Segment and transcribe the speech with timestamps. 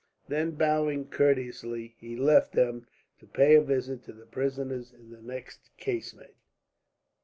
[0.27, 2.87] Then, bowing courteously, he left them,
[3.19, 6.37] to pay a visit to the prisoners in the next casemate.